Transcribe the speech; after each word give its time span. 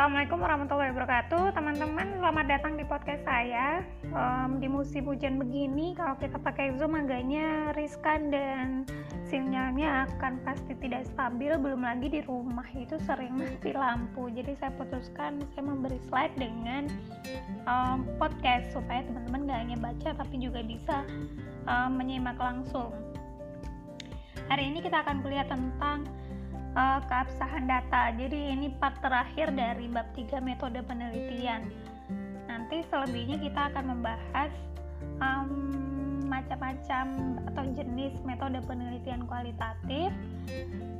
Assalamualaikum 0.00 0.40
warahmatullahi 0.40 0.96
wabarakatuh 0.96 1.52
Teman-teman. 1.52 2.08
Selamat 2.24 2.46
datang 2.48 2.72
di 2.80 2.88
podcast 2.88 3.20
saya. 3.20 3.84
Um, 4.08 4.56
Di 4.56 4.64
musim 4.64 5.04
hujan 5.04 5.36
begini 5.36 5.92
Kalau 5.92 6.16
kita 6.16 6.40
pakai 6.40 6.72
zoom 6.80 6.96
agaknya 6.96 7.76
riskan 7.76 8.32
Dan 8.32 8.88
sinyalnya 9.28 10.08
akan 10.08 10.40
pasti 10.40 10.72
tidak 10.80 11.04
stabil 11.04 11.52
Belum 11.60 11.84
lagi 11.84 12.08
di 12.08 12.24
rumah 12.24 12.64
itu 12.72 12.96
sering 13.04 13.36
mati 13.36 13.76
lampu. 13.76 14.32
Jadi 14.32 14.56
saya 14.56 14.72
putuskan 14.72 15.44
saya 15.52 15.68
memberi 15.68 16.00
slide 16.08 16.32
dengan 16.40 16.88
um, 17.68 18.08
podcast 18.16 18.72
Supaya 18.72 19.04
teman-teman 19.04 19.52
gak 19.52 19.60
hanya 19.68 19.76
baca 19.84 20.16
Tapi 20.16 20.40
juga 20.40 20.64
bisa 20.64 21.04
um, 21.68 22.00
menyimak 22.00 22.40
langsung. 22.40 22.88
Hari 24.48 24.64
ini 24.64 24.80
kita 24.80 25.04
akan 25.04 25.20
kuliah 25.20 25.44
tentang 25.44 26.08
uh, 26.74 27.00
keabsahan 27.06 27.66
data. 27.66 28.14
Jadi 28.14 28.54
ini 28.54 28.70
part 28.78 28.98
terakhir 29.02 29.50
dari 29.54 29.86
bab 29.90 30.06
3 30.14 30.38
metode 30.42 30.78
penelitian. 30.84 31.70
Nanti 32.46 32.82
selebihnya 32.90 33.38
kita 33.38 33.70
akan 33.74 33.84
membahas 33.96 34.52
um, 35.22 35.50
macam-macam 36.30 37.06
atau 37.50 37.64
jenis 37.74 38.14
metode 38.22 38.62
penelitian 38.62 39.26
kualitatif 39.26 40.14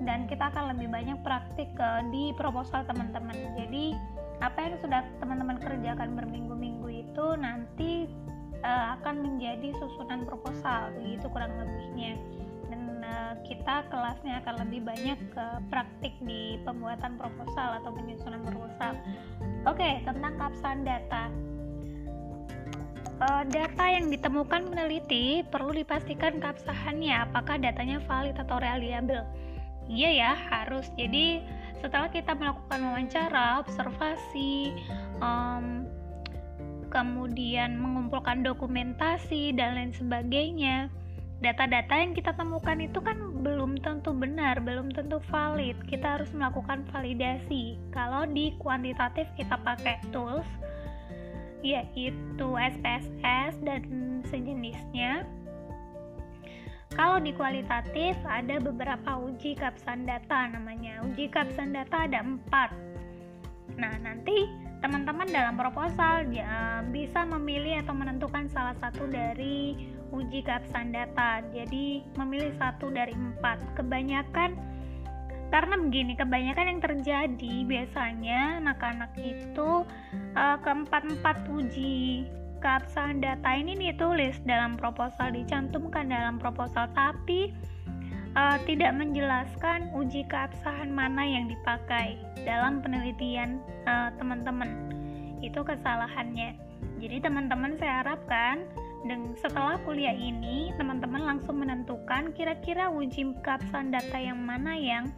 dan 0.03 0.27
kita 0.27 0.51
akan 0.51 0.75
lebih 0.75 0.91
banyak 0.91 1.19
praktik 1.23 1.71
uh, 1.79 2.03
di 2.11 2.35
proposal 2.35 2.83
teman-teman. 2.87 3.37
Jadi 3.55 3.95
apa 4.41 4.59
yang 4.59 4.75
sudah 4.81 5.05
teman-teman 5.21 5.61
kerjakan 5.61 6.17
berminggu-minggu 6.17 6.89
itu 6.89 7.27
nanti 7.39 8.09
uh, 8.65 8.97
akan 8.99 9.21
menjadi 9.21 9.77
susunan 9.77 10.25
proposal 10.25 10.91
begitu 10.97 11.29
kurang 11.29 11.53
lebihnya 11.61 12.17
kita 13.47 13.87
kelasnya 13.89 14.43
akan 14.45 14.55
lebih 14.67 14.81
banyak 14.87 15.19
ke 15.33 15.47
praktik 15.71 16.15
di 16.25 16.59
pembuatan 16.63 17.17
proposal 17.17 17.83
atau 17.83 17.91
penyusunan 17.95 18.43
proposal. 18.47 18.93
Oke, 19.69 19.81
okay, 19.81 19.95
tentang 20.07 20.33
keabsahan 20.39 20.83
data. 20.83 21.25
Uh, 23.21 23.45
data 23.53 23.85
yang 23.85 24.09
ditemukan 24.09 24.73
peneliti 24.73 25.45
perlu 25.45 25.77
dipastikan 25.77 26.41
keabsahannya, 26.41 27.29
apakah 27.29 27.61
datanya 27.61 28.01
valid 28.09 28.33
atau 28.41 28.57
reliable. 28.57 29.29
Iya 29.91 30.11
ya, 30.15 30.33
harus. 30.39 30.89
Jadi 30.97 31.45
setelah 31.85 32.09
kita 32.09 32.33
melakukan 32.33 32.81
wawancara, 32.81 33.61
observasi, 33.61 34.73
um, 35.21 35.85
kemudian 36.91 37.79
mengumpulkan 37.79 38.43
dokumentasi 38.43 39.55
dan 39.55 39.79
lain 39.79 39.93
sebagainya, 39.95 40.91
data-data 41.41 41.97
yang 41.97 42.13
kita 42.13 42.37
temukan 42.37 42.77
itu 42.77 43.01
kan 43.01 43.17
belum 43.41 43.81
tentu 43.81 44.13
benar, 44.13 44.61
belum 44.61 44.93
tentu 44.93 45.19
valid. 45.33 45.77
Kita 45.89 46.21
harus 46.21 46.29
melakukan 46.37 46.85
validasi. 46.93 47.81
Kalau 47.93 48.29
di 48.29 48.53
kuantitatif 48.61 49.25
kita 49.41 49.57
pakai 49.61 50.01
tools 50.13 50.47
yaitu 51.61 52.49
SPSS 52.57 53.61
dan 53.65 53.85
sejenisnya. 54.29 55.25
Kalau 56.93 57.21
di 57.21 57.33
kualitatif 57.33 58.17
ada 58.27 58.61
beberapa 58.61 59.17
uji 59.21 59.57
keabsahan 59.57 60.05
data 60.05 60.53
namanya. 60.53 61.05
Uji 61.09 61.33
keabsahan 61.33 61.73
data 61.73 62.05
ada 62.05 62.21
empat. 62.21 62.73
Nah 63.77 63.95
nanti 64.03 64.49
teman-teman 64.81 65.29
dalam 65.29 65.61
proposal 65.61 66.29
ya, 66.33 66.81
bisa 66.89 67.29
memilih 67.29 67.85
atau 67.85 67.93
menentukan 67.93 68.49
salah 68.49 68.75
satu 68.81 69.07
dari 69.07 69.77
uji 70.11 70.43
keabsahan 70.43 70.91
data 70.91 71.43
jadi 71.55 72.03
memilih 72.19 72.53
satu 72.59 72.91
dari 72.91 73.15
empat. 73.15 73.63
Kebanyakan 73.79 74.59
karena 75.51 75.75
begini 75.83 76.15
kebanyakan 76.15 76.67
yang 76.71 76.81
terjadi 76.83 77.55
biasanya 77.67 78.63
anak-anak 78.63 79.11
itu 79.19 79.83
uh, 80.39 80.57
keempat-empat 80.63 81.43
uji 81.51 82.23
keabsahan 82.63 83.19
data 83.19 83.51
ini 83.59 83.75
ditulis 83.91 84.39
dalam 84.47 84.79
proposal 84.79 85.35
dicantumkan 85.35 86.07
dalam 86.07 86.39
proposal. 86.39 86.87
Tapi 86.95 87.51
uh, 88.39 88.57
tidak 88.63 88.95
menjelaskan 88.95 89.91
uji 89.99 90.23
keabsahan 90.31 90.93
mana 90.95 91.27
yang 91.27 91.51
dipakai 91.51 92.15
dalam 92.47 92.79
penelitian 92.79 93.59
uh, 93.91 94.15
teman-teman. 94.23 94.71
Itu 95.43 95.67
kesalahannya. 95.67 96.55
Jadi 97.01 97.17
teman-teman 97.25 97.81
saya 97.81 98.05
harapkan 98.05 98.69
dan 99.09 99.33
setelah 99.41 99.81
kuliah 99.89 100.13
ini, 100.13 100.77
teman-teman 100.77 101.25
langsung 101.25 101.65
menentukan 101.65 102.37
kira-kira 102.37 102.93
uji 102.93 103.33
keabsahan 103.41 103.89
data 103.89 104.19
yang 104.21 104.37
mana 104.37 104.77
yang 104.77 105.09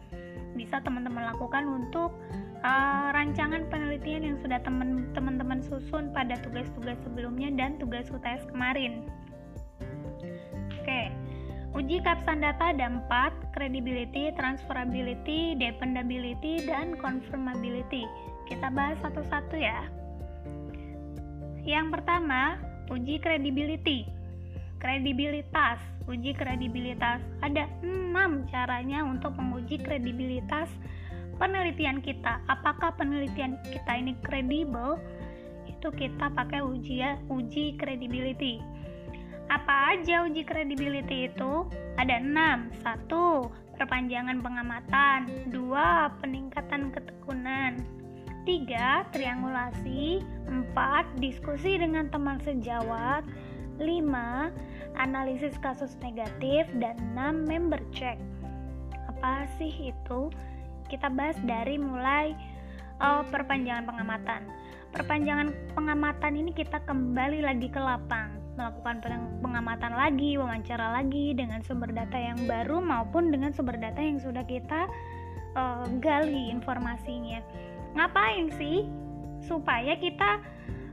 bisa 0.55 0.79
teman-teman 0.79 1.35
lakukan 1.35 1.67
untuk 1.67 2.15
uh, 2.63 3.11
rancangan 3.11 3.67
penelitian 3.67 4.23
yang 4.23 4.37
sudah 4.39 4.63
teman-teman 4.63 5.59
susun 5.67 6.15
pada 6.15 6.39
tugas-tugas 6.39 6.95
sebelumnya 7.03 7.51
dan 7.51 7.75
tugas 7.75 8.07
UTS 8.07 8.47
kemarin. 8.47 9.03
Oke, 10.79 11.11
uji 11.75 11.99
keabsahan 11.99 12.39
data 12.39 12.71
ada 12.71 12.87
empat, 12.87 13.35
credibility, 13.51 14.31
transferability, 14.39 15.59
dependability, 15.59 16.63
dan 16.63 16.95
confirmability. 17.03 18.07
Kita 18.47 18.71
bahas 18.71 18.95
satu-satu 19.03 19.59
ya. 19.59 19.91
Yang 21.63 21.99
pertama, 21.99 22.59
uji 22.89 23.19
credibility 23.21 24.07
kredibilitas. 24.83 25.79
Uji 26.03 26.35
kredibilitas. 26.35 27.23
Ada 27.39 27.71
enam 27.79 28.43
caranya 28.51 29.07
untuk 29.07 29.31
menguji 29.39 29.79
kredibilitas 29.79 30.67
penelitian 31.39 32.03
kita. 32.03 32.43
Apakah 32.51 32.91
penelitian 32.99 33.55
kita 33.71 33.95
ini 33.95 34.19
kredibel? 34.19 34.99
Itu 35.63 35.95
kita 35.95 36.27
pakai 36.35 36.59
uji 36.59 36.99
ya 36.99 37.15
uji 37.31 37.79
credibility 37.79 38.59
apa 39.51 39.93
aja 39.93 40.23
uji 40.25 40.41
credibility 40.47 41.27
itu? 41.29 41.67
Ada 41.99 42.23
enam. 42.23 42.73
Satu 42.81 43.53
perpanjangan 43.77 44.41
pengamatan. 44.41 45.29
Dua 45.53 46.09
peningkatan 46.17 46.89
ketekunan 46.89 48.02
3. 48.43 49.15
Triangulasi 49.15 50.19
4. 50.47 51.23
Diskusi 51.23 51.79
dengan 51.79 52.11
teman 52.11 52.39
sejawat 52.43 53.23
5. 53.79 54.99
Analisis 54.99 55.55
kasus 55.63 55.95
negatif 56.03 56.67
dan 56.77 56.99
6. 57.15 57.49
Member 57.49 57.79
check 57.95 58.19
Apa 59.09 59.47
sih 59.55 59.95
itu? 59.95 60.29
Kita 60.91 61.09
bahas 61.09 61.39
dari 61.47 61.79
mulai 61.79 62.35
oh, 62.99 63.25
perpanjangan 63.31 63.87
pengamatan 63.87 64.45
Perpanjangan 64.93 65.49
pengamatan 65.73 66.33
ini 66.37 66.51
kita 66.53 66.83
kembali 66.85 67.41
lagi 67.41 67.65
ke 67.71 67.81
lapang 67.81 68.43
melakukan 68.53 69.01
pengamatan 69.41 69.97
lagi, 69.97 70.37
wawancara 70.37 70.93
lagi 70.93 71.33
dengan 71.33 71.65
sumber 71.65 71.89
data 71.89 72.13
yang 72.13 72.45
baru 72.45 72.77
maupun 72.77 73.33
dengan 73.33 73.49
sumber 73.49 73.81
data 73.81 73.97
yang 73.97 74.21
sudah 74.21 74.45
kita 74.45 74.85
uh, 75.57 75.85
gali 75.97 76.53
informasinya 76.53 77.41
ngapain 77.93 78.49
sih? 78.57 78.85
Supaya 79.43 79.97
kita 79.99 80.39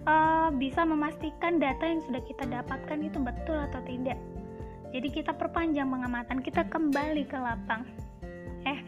uh, 0.07 0.49
bisa 0.55 0.85
memastikan 0.87 1.61
data 1.61 1.85
yang 1.85 2.01
sudah 2.05 2.23
kita 2.25 2.45
dapatkan 2.47 2.99
itu 3.01 3.19
betul 3.21 3.59
atau 3.59 3.81
tidak. 3.85 4.19
Jadi 4.91 5.09
kita 5.23 5.33
perpanjang 5.39 5.87
pengamatan 5.87 6.43
kita 6.43 6.67
kembali 6.67 7.23
ke 7.31 7.39
lapang. 7.39 7.87
Eh 8.67 8.79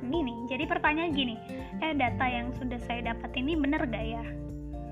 gini 0.00 0.48
jadi 0.48 0.64
pertanyaan 0.64 1.12
gini. 1.12 1.36
Eh 1.84 1.92
data 1.92 2.24
yang 2.24 2.52
sudah 2.56 2.80
saya 2.88 3.12
dapat 3.12 3.30
ini 3.36 3.56
benar 3.56 3.84
gak 3.84 4.04
ya? 4.04 4.24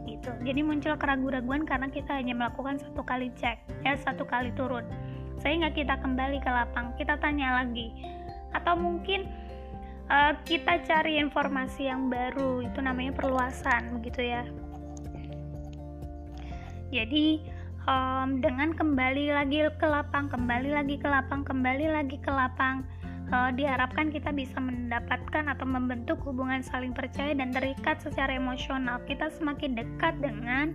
Gitu. 0.04 0.30
Jadi 0.44 0.60
muncul 0.60 0.92
keraguan-raguan 1.00 1.64
karena 1.64 1.88
kita 1.88 2.16
hanya 2.20 2.36
melakukan 2.36 2.80
satu 2.80 3.00
kali 3.04 3.32
cek 3.40 3.56
ya 3.84 3.96
satu 3.96 4.28
kali 4.28 4.52
turun. 4.52 4.84
Sehingga 5.40 5.72
kita 5.72 5.96
kembali 6.04 6.42
ke 6.44 6.50
lapang. 6.50 6.92
Kita 7.00 7.16
tanya 7.16 7.64
lagi. 7.64 7.94
Atau 8.52 8.76
mungkin 8.76 9.24
uh, 10.08 10.32
kita 10.44 10.82
cari 10.84 11.20
informasi 11.20 11.88
yang 11.88 12.08
baru 12.08 12.64
itu 12.64 12.80
namanya 12.80 13.12
perluasan 13.16 14.00
begitu 14.00 14.24
ya. 14.24 14.42
Jadi 16.88 17.44
um, 17.84 18.40
dengan 18.40 18.72
kembali 18.72 19.32
lagi 19.32 19.68
ke 19.76 19.86
lapang 19.86 20.32
kembali 20.32 20.72
lagi 20.72 20.96
ke 20.96 21.08
lapang 21.08 21.44
kembali 21.44 21.86
lagi 21.92 22.16
ke 22.16 22.32
lapang 22.32 22.84
uh, 23.28 23.52
diharapkan 23.52 24.08
kita 24.08 24.32
bisa 24.32 24.56
mendapatkan 24.56 25.52
atau 25.52 25.66
membentuk 25.68 26.16
hubungan 26.24 26.64
saling 26.64 26.96
percaya 26.96 27.36
dan 27.36 27.52
terikat 27.52 28.00
secara 28.00 28.32
emosional. 28.32 29.04
Kita 29.04 29.28
semakin 29.28 29.76
dekat 29.76 30.16
dengan 30.24 30.72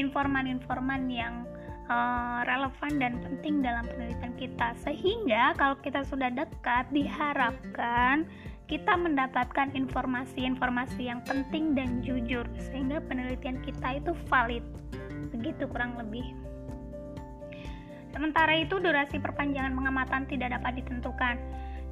informan-informan 0.00 1.12
yang 1.12 1.44
uh, 1.92 2.40
relevan 2.48 2.92
dan 2.96 3.20
penting 3.20 3.60
dalam 3.60 3.84
penelitian 3.84 4.32
kita. 4.40 4.72
Sehingga 4.80 5.52
kalau 5.60 5.76
kita 5.84 6.00
sudah 6.08 6.32
dekat 6.32 6.88
diharapkan 6.88 8.24
kita 8.72 8.96
mendapatkan 8.96 9.68
informasi-informasi 9.76 11.04
yang 11.04 11.20
penting 11.28 11.76
dan 11.76 12.00
jujur 12.00 12.48
sehingga 12.56 13.04
penelitian 13.04 13.60
kita 13.60 14.00
itu 14.00 14.16
valid. 14.32 14.64
Begitu 15.28 15.68
kurang 15.68 16.00
lebih. 16.00 16.24
Sementara 18.16 18.56
itu 18.56 18.80
durasi 18.80 19.20
perpanjangan 19.20 19.76
pengamatan 19.76 20.24
tidak 20.24 20.56
dapat 20.56 20.80
ditentukan. 20.80 21.36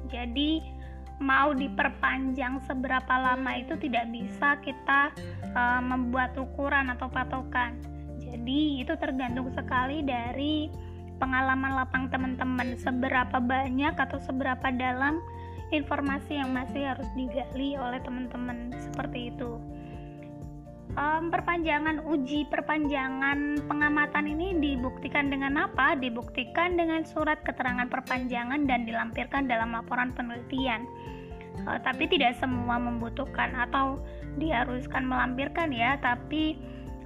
Jadi 0.09 0.61
mau 1.21 1.53
diperpanjang 1.53 2.65
seberapa 2.65 3.13
lama 3.13 3.51
itu 3.61 3.77
tidak 3.77 4.09
bisa 4.09 4.57
kita 4.65 5.13
uh, 5.53 5.81
membuat 5.85 6.33
ukuran 6.33 6.89
atau 6.97 7.05
patokan. 7.13 7.77
Jadi 8.31 8.81
itu 8.81 8.93
tergantung 8.95 9.51
sekali 9.51 10.01
dari 10.01 10.71
pengalaman 11.19 11.77
lapang 11.77 12.09
teman-teman 12.09 12.73
seberapa 12.79 13.37
banyak 13.37 13.93
atau 13.93 14.17
seberapa 14.23 14.73
dalam 14.73 15.21
informasi 15.69 16.41
yang 16.41 16.51
masih 16.51 16.95
harus 16.95 17.07
digali 17.13 17.77
oleh 17.77 18.01
teman-teman 18.01 18.73
seperti 18.79 19.31
itu. 19.31 19.59
Um, 20.91 21.31
perpanjangan 21.31 22.03
uji 22.03 22.51
perpanjangan 22.51 23.63
pengamatan 23.63 24.27
ini 24.27 24.59
dibuktikan 24.59 25.31
dengan 25.31 25.55
apa? 25.71 25.95
Dibuktikan 25.95 26.75
dengan 26.75 27.07
surat 27.07 27.39
keterangan 27.47 27.87
perpanjangan 27.87 28.67
dan 28.67 28.83
dilampirkan 28.83 29.47
dalam 29.47 29.71
laporan 29.71 30.11
penelitian 30.11 30.83
uh, 31.67 31.79
tapi 31.81 32.07
tidak 32.07 32.37
semua 32.39 32.79
membutuhkan 32.79 33.53
atau 33.55 33.99
diharuskan 34.39 35.05
melampirkan 35.05 35.69
ya 35.75 35.99
tapi 35.99 36.57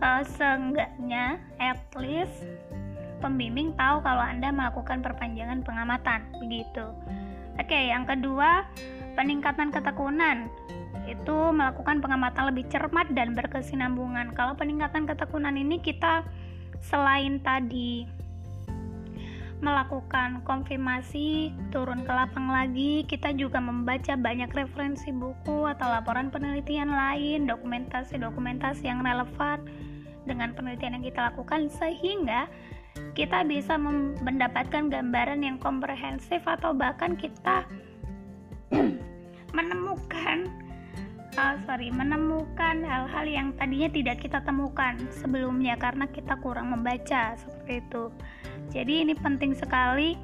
uh, 0.02 0.24
seenggaknya 0.26 1.40
at 1.62 1.80
least 2.00 2.44
pembimbing 3.24 3.72
tahu 3.80 4.04
kalau 4.04 4.24
Anda 4.24 4.52
melakukan 4.52 5.00
perpanjangan 5.00 5.64
pengamatan 5.64 6.28
begitu. 6.40 6.86
Oke 7.56 7.92
yang 7.92 8.04
kedua 8.04 8.68
peningkatan 9.16 9.72
ketekunan. 9.72 10.52
Itu 11.06 11.54
melakukan 11.54 12.02
pengamatan 12.02 12.50
lebih 12.50 12.66
cermat 12.68 13.14
dan 13.14 13.38
berkesinambungan. 13.38 14.34
Kalau 14.34 14.58
peningkatan 14.58 15.06
ketekunan 15.06 15.54
ini 15.54 15.80
kita 15.80 16.26
selain 16.82 17.40
tadi 17.40 18.10
melakukan 19.66 20.46
konfirmasi, 20.46 21.50
turun 21.74 22.06
ke 22.06 22.14
lapang 22.14 22.54
lagi, 22.54 23.02
kita 23.10 23.34
juga 23.34 23.58
membaca 23.58 24.14
banyak 24.14 24.54
referensi 24.54 25.10
buku 25.10 25.66
atau 25.66 25.90
laporan 25.90 26.30
penelitian 26.30 26.94
lain, 26.94 27.50
dokumentasi-dokumentasi 27.50 28.86
yang 28.86 29.02
relevan 29.02 29.66
dengan 30.30 30.54
penelitian 30.54 31.02
yang 31.02 31.06
kita 31.10 31.34
lakukan 31.34 31.66
sehingga 31.74 32.46
kita 33.18 33.42
bisa 33.44 33.76
mendapatkan 34.22 34.88
gambaran 34.94 35.42
yang 35.42 35.58
komprehensif 35.58 36.46
atau 36.46 36.72
bahkan 36.72 37.18
kita 37.18 37.66
menemukan 39.58 40.52
uh, 41.36 41.56
sorry 41.68 41.92
menemukan 41.92 42.84
hal-hal 42.84 43.26
yang 43.28 43.48
tadinya 43.56 43.90
tidak 43.92 44.18
kita 44.24 44.40
temukan 44.44 44.96
sebelumnya 45.12 45.76
karena 45.76 46.08
kita 46.08 46.40
kurang 46.40 46.72
membaca 46.72 47.36
seperti 47.36 47.84
itu 47.84 48.04
jadi 48.76 49.08
ini 49.08 49.16
penting 49.16 49.56
sekali 49.56 50.20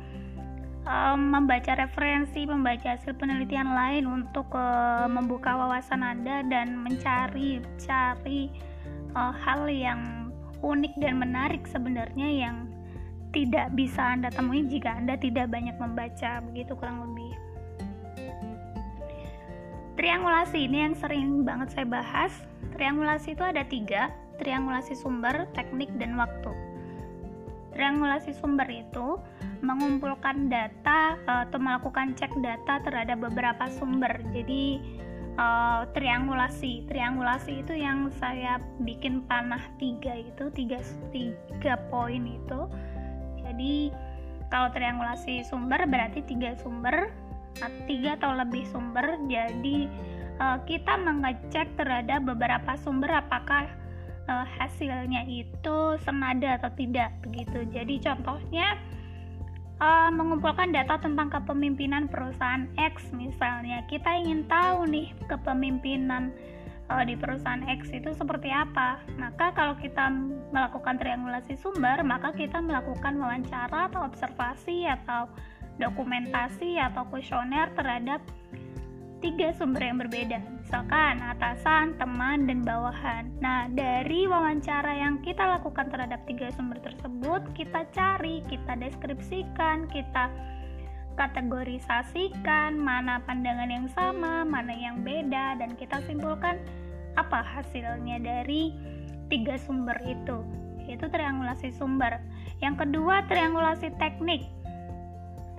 um, 0.83 1.31
membaca 1.31 1.71
referensi 1.79 2.43
membaca 2.43 2.99
hasil 2.99 3.15
penelitian 3.15 3.71
lain 3.71 4.03
untuk 4.11 4.51
uh, 4.51 5.07
membuka 5.07 5.55
wawasan 5.55 6.03
anda 6.03 6.43
dan 6.51 6.75
mencari 6.83 7.63
cari 7.79 8.51
uh, 9.15 9.31
hal 9.31 9.71
yang 9.71 10.29
unik 10.59 10.93
dan 10.99 11.15
menarik 11.17 11.63
sebenarnya 11.63 12.27
yang 12.27 12.67
tidak 13.31 13.71
bisa 13.71 14.03
anda 14.03 14.27
temui 14.27 14.67
jika 14.67 14.99
anda 14.99 15.15
tidak 15.15 15.47
banyak 15.47 15.73
membaca 15.79 16.43
begitu 16.51 16.75
kurang 16.75 16.99
lebih. 17.07 17.31
Triangulasi 19.95 20.67
ini 20.67 20.91
yang 20.91 20.95
sering 20.99 21.47
banget 21.47 21.71
saya 21.71 21.87
bahas. 21.87 22.33
Triangulasi 22.75 23.31
itu 23.31 23.43
ada 23.47 23.63
tiga 23.63 24.11
triangulasi 24.41 24.97
sumber, 24.97 25.45
teknik, 25.53 25.87
dan 26.01 26.17
waktu 26.17 26.70
triangulasi 27.71 28.35
sumber 28.35 28.67
itu 28.67 29.19
mengumpulkan 29.61 30.49
data 30.49 31.15
eh, 31.15 31.39
atau 31.47 31.59
melakukan 31.61 32.13
cek 32.17 32.33
data 32.41 32.81
terhadap 32.83 33.21
beberapa 33.21 33.69
sumber. 33.71 34.11
Jadi 34.33 34.81
uh, 35.37 35.87
triangulasi. 35.93 36.89
Triangulasi 36.89 37.63
itu 37.63 37.73
yang 37.77 38.11
saya 38.19 38.59
bikin 38.83 39.23
panah 39.29 39.61
tiga 39.77 40.17
itu 40.17 40.49
tiga 40.51 40.81
tiga 41.13 41.77
poin 41.93 42.23
itu. 42.25 42.61
Jadi 43.41 43.93
kalau 44.51 44.67
triangulasi 44.75 45.47
sumber 45.47 45.87
berarti 45.87 46.25
tiga 46.27 46.57
sumber 46.59 47.11
tiga 47.85 48.17
atau 48.19 48.35
lebih 48.35 48.65
sumber. 48.67 49.15
Jadi 49.29 49.87
uh, 50.41 50.57
kita 50.65 50.97
mengecek 50.99 51.69
terhadap 51.77 52.25
beberapa 52.25 52.75
sumber 52.81 53.11
apakah 53.11 53.69
uh, 54.31 54.47
hasilnya 54.47 55.27
itu 55.27 55.77
senada 56.07 56.55
atau 56.55 56.71
tidak 56.79 57.11
begitu. 57.19 57.67
Jadi 57.75 57.99
contohnya 57.99 58.79
uh, 59.83 60.09
mengumpulkan 60.09 60.71
data 60.71 60.95
tentang 61.03 61.27
kepemimpinan 61.27 62.07
perusahaan 62.07 62.71
X 62.79 63.11
misalnya. 63.11 63.83
Kita 63.91 64.07
ingin 64.15 64.47
tahu 64.47 64.87
nih 64.87 65.11
kepemimpinan 65.27 66.31
uh, 66.87 67.03
di 67.03 67.19
perusahaan 67.19 67.67
X 67.67 67.91
itu 67.91 68.15
seperti 68.15 68.47
apa. 68.47 69.03
Maka 69.19 69.51
kalau 69.51 69.75
kita 69.75 70.07
melakukan 70.55 70.95
triangulasi 70.95 71.59
sumber 71.59 71.99
maka 72.07 72.31
kita 72.31 72.63
melakukan 72.63 73.19
wawancara 73.19 73.91
atau 73.91 74.07
observasi 74.07 74.87
atau 74.87 75.27
dokumentasi 75.79 76.77
atau 76.77 77.07
kuesioner 77.09 77.71
terhadap 77.73 78.21
tiga 79.21 79.53
sumber 79.53 79.85
yang 79.85 80.01
berbeda, 80.01 80.41
misalkan 80.57 81.21
atasan, 81.21 81.93
teman, 82.01 82.49
dan 82.49 82.65
bawahan. 82.65 83.29
Nah, 83.37 83.69
dari 83.69 84.25
wawancara 84.25 84.97
yang 84.97 85.21
kita 85.21 85.45
lakukan 85.61 85.93
terhadap 85.93 86.25
tiga 86.25 86.49
sumber 86.57 86.81
tersebut, 86.81 87.45
kita 87.53 87.85
cari, 87.93 88.41
kita 88.49 88.73
deskripsikan, 88.81 89.85
kita 89.93 90.33
kategorisasikan 91.15 92.81
mana 92.81 93.21
pandangan 93.29 93.69
yang 93.69 93.87
sama, 93.93 94.41
mana 94.41 94.73
yang 94.73 95.05
beda, 95.05 95.61
dan 95.61 95.77
kita 95.77 96.01
simpulkan 96.09 96.57
apa 97.13 97.45
hasilnya 97.45 98.17
dari 98.17 98.73
tiga 99.29 99.55
sumber 99.61 100.01
itu. 100.03 100.41
Itu 100.89 101.07
triangulasi 101.13 101.77
sumber. 101.77 102.17
Yang 102.57 102.89
kedua, 102.89 103.21
triangulasi 103.29 103.93
teknik 104.01 104.49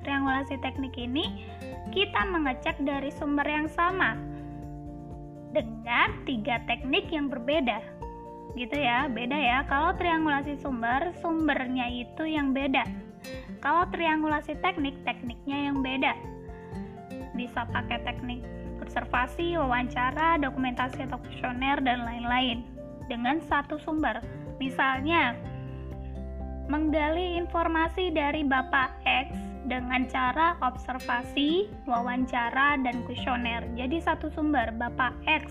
triangulasi 0.03 0.59
teknik 0.61 0.95
ini 0.99 1.47
kita 1.93 2.25
mengecek 2.33 2.81
dari 2.81 3.13
sumber 3.13 3.45
yang 3.45 3.69
sama. 3.69 4.17
Dengan 5.53 6.25
tiga 6.25 6.65
teknik 6.65 7.13
yang 7.13 7.29
berbeda. 7.29 7.85
Gitu 8.57 8.73
ya 8.73 9.07
beda 9.13 9.37
ya. 9.37 9.59
Kalau 9.69 9.93
triangulasi 10.01 10.57
sumber 10.57 11.13
sumbernya 11.21 11.93
itu 11.93 12.25
yang 12.25 12.57
beda. 12.57 12.89
Kalau 13.61 13.85
triangulasi 13.93 14.57
teknik 14.65 14.97
tekniknya 15.05 15.71
yang 15.71 15.85
beda. 15.85 16.17
Bisa 17.37 17.69
pakai 17.69 18.01
teknik 18.03 18.41
observasi 18.81 19.55
wawancara 19.55 20.41
dokumentasi 20.43 21.07
atau 21.07 21.21
kuesioner 21.21 21.79
dan 21.85 22.09
lain-lain. 22.09 22.65
Dengan 23.07 23.45
satu 23.45 23.77
sumber. 23.77 24.25
Misalnya 24.57 25.37
menggali 26.73 27.37
informasi 27.37 28.09
dari 28.15 28.41
Bapak 28.47 29.05
X 29.05 29.52
dengan 29.67 30.07
cara 30.11 30.59
observasi, 30.63 31.71
wawancara, 31.87 32.81
dan 32.83 33.07
kuesioner. 33.07 33.63
Jadi 33.79 34.03
satu 34.03 34.31
sumber, 34.35 34.75
Bapak 34.75 35.15
X, 35.27 35.51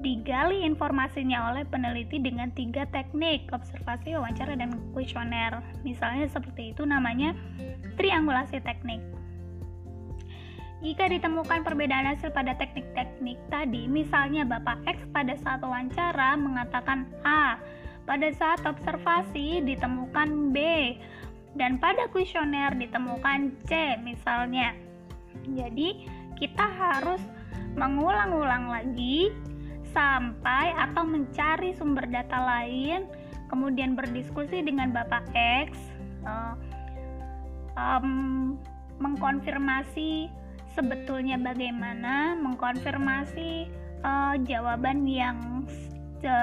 digali 0.00 0.64
informasinya 0.64 1.52
oleh 1.52 1.64
peneliti 1.68 2.20
dengan 2.20 2.48
tiga 2.56 2.88
teknik, 2.88 3.48
observasi, 3.52 4.16
wawancara, 4.16 4.56
dan 4.56 4.72
kuesioner. 4.96 5.60
Misalnya 5.84 6.28
seperti 6.28 6.72
itu 6.76 6.84
namanya 6.84 7.36
triangulasi 8.00 8.60
teknik. 8.64 9.00
Jika 10.80 11.12
ditemukan 11.12 11.60
perbedaan 11.60 12.08
hasil 12.08 12.32
pada 12.32 12.56
teknik-teknik 12.56 13.36
tadi, 13.52 13.84
misalnya 13.84 14.48
Bapak 14.48 14.80
X 14.88 15.04
pada 15.12 15.36
saat 15.36 15.60
wawancara 15.60 16.40
mengatakan 16.40 17.04
A, 17.20 17.60
pada 18.08 18.32
saat 18.32 18.64
observasi 18.64 19.60
ditemukan 19.60 20.56
B 20.56 20.56
dan 21.58 21.82
pada 21.82 22.06
kuesioner 22.14 22.74
ditemukan 22.78 23.54
C 23.66 23.98
misalnya. 24.02 24.74
Jadi, 25.50 26.06
kita 26.38 26.62
harus 26.62 27.20
mengulang-ulang 27.74 28.70
lagi 28.70 29.30
sampai 29.90 30.70
atau 30.78 31.02
mencari 31.02 31.74
sumber 31.74 32.06
data 32.06 32.38
lain, 32.38 33.10
kemudian 33.50 33.98
berdiskusi 33.98 34.62
dengan 34.62 34.94
Bapak 34.94 35.26
X, 35.34 35.74
uh, 36.22 36.54
um, 37.74 38.54
mengkonfirmasi 39.02 40.30
sebetulnya 40.70 41.34
bagaimana, 41.34 42.38
mengkonfirmasi 42.38 43.66
uh, 44.06 44.38
jawaban 44.46 45.08
yang 45.08 45.66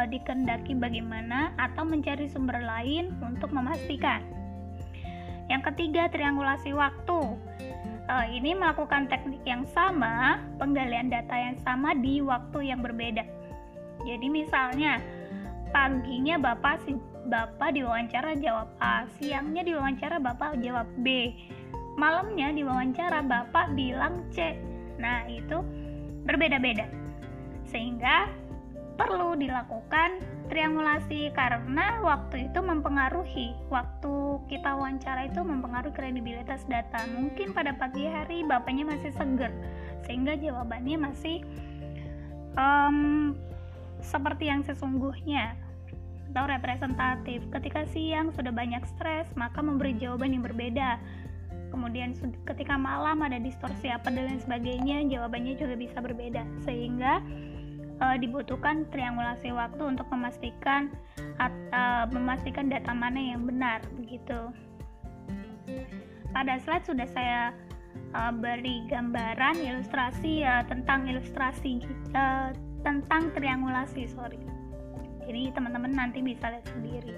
dikendaki 0.09 0.73
bagaimana 0.73 1.53
atau 1.61 1.85
mencari 1.85 2.25
sumber 2.25 2.57
lain 2.57 3.13
untuk 3.21 3.53
memastikan. 3.53 4.25
Yang 5.47 5.73
ketiga, 5.73 6.11
triangulasi 6.11 6.75
waktu. 6.75 7.19
Uh, 8.07 8.25
ini 8.31 8.55
melakukan 8.55 9.11
teknik 9.11 9.43
yang 9.43 9.67
sama, 9.75 10.39
penggalian 10.55 11.11
data 11.11 11.35
yang 11.35 11.59
sama 11.59 11.91
di 11.91 12.23
waktu 12.23 12.71
yang 12.71 12.79
berbeda. 12.79 13.23
Jadi 14.07 14.27
misalnya 14.31 15.03
paginya 15.75 16.39
Bapak 16.39 16.87
si 16.87 16.95
Bapak 17.27 17.75
diwawancara 17.75 18.39
jawab 18.39 18.71
A, 18.79 19.03
siangnya 19.19 19.67
diwawancara 19.67 20.23
Bapak 20.23 20.63
jawab 20.63 20.87
B, 21.03 21.35
malamnya 21.99 22.55
diwawancara 22.55 23.19
Bapak 23.27 23.75
bilang 23.75 24.23
C. 24.31 24.55
Nah, 24.95 25.27
itu 25.27 25.59
berbeda-beda. 26.23 26.87
Sehingga 27.67 28.31
perlu 28.95 29.35
dilakukan 29.35 30.23
triangulasi 30.57 31.37
karena 31.37 32.01
waktu 32.01 32.49
itu 32.49 32.59
mempengaruhi. 32.65 33.53
Waktu 33.69 34.41
kita 34.49 34.73
wawancara 34.73 35.29
itu 35.29 35.45
mempengaruhi 35.45 35.93
kredibilitas 35.93 36.65
data. 36.65 37.05
Mungkin 37.13 37.53
pada 37.53 37.77
pagi 37.77 38.09
hari 38.09 38.41
bapaknya 38.41 38.89
masih 38.89 39.13
seger 39.13 39.53
sehingga 40.09 40.33
jawabannya 40.33 40.97
masih 40.97 41.45
um, 42.57 43.37
seperti 44.01 44.49
yang 44.49 44.65
sesungguhnya 44.65 45.53
atau 46.33 46.49
representatif. 46.49 47.45
Ketika 47.53 47.85
siang 47.93 48.33
sudah 48.33 48.49
banyak 48.49 48.81
stres 48.97 49.29
maka 49.37 49.61
memberi 49.61 49.93
jawaban 50.01 50.33
yang 50.33 50.41
berbeda. 50.41 50.97
Kemudian 51.69 52.17
ketika 52.49 52.81
malam 52.81 53.21
ada 53.21 53.37
distorsi 53.37 53.93
apa 53.93 54.09
dan 54.09 54.25
lain 54.25 54.41
sebagainya 54.41 55.05
jawabannya 55.05 55.53
juga 55.53 55.77
bisa 55.77 56.01
berbeda. 56.01 56.49
Sehingga 56.65 57.21
uh, 58.01 58.15
dibutuhkan 58.17 58.85
triangulasi 58.93 59.53
waktu 59.53 59.83
untuk 59.83 60.07
memastikan 60.13 60.89
uh, 61.41 62.05
memastikan 62.09 62.69
data 62.69 62.91
mana 62.93 63.17
yang 63.17 63.45
benar 63.45 63.81
begitu. 63.97 64.51
Pada 66.31 66.59
slide 66.61 66.85
sudah 66.85 67.07
saya 67.09 67.55
uh, 68.13 68.31
beri 68.33 68.85
gambaran 68.87 69.57
ilustrasi 69.59 70.45
uh, 70.45 70.63
tentang 70.67 71.09
ilustrasi 71.09 71.81
uh, 72.13 72.53
tentang 72.85 73.33
triangulasi, 73.33 74.07
sorry. 74.07 74.39
Jadi 75.27 75.51
teman-teman 75.51 75.91
nanti 75.91 76.23
bisa 76.23 76.47
lihat 76.47 76.65
sendiri. 76.71 77.17